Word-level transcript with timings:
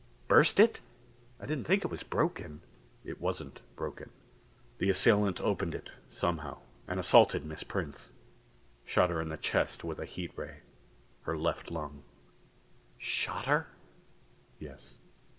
"Burst 0.27 0.59
it? 0.59 0.79
I 1.39 1.45
didn't 1.45 1.65
think 1.65 1.85
it 1.85 1.91
was 1.91 2.01
broken." 2.01 2.61
"It 3.05 3.21
wasn't 3.21 3.61
broken. 3.75 4.09
The 4.79 4.89
assailant 4.89 5.39
opened 5.39 5.75
it 5.75 5.91
somehow, 6.09 6.57
and 6.87 6.99
assaulted 6.99 7.45
Miss 7.45 7.61
Prince 7.61 8.09
shot 8.83 9.11
her 9.11 9.21
in 9.21 9.29
the 9.29 9.37
chest 9.37 9.83
with 9.83 9.99
a 9.99 10.05
heat 10.05 10.31
ray. 10.35 10.61
Her 11.25 11.37
left 11.37 11.69
lung." 11.69 12.01
"Shot 12.97 13.45
her?" 13.45 13.67
"Yes. 14.57 14.97